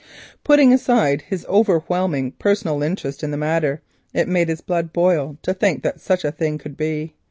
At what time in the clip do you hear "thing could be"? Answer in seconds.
6.31-7.13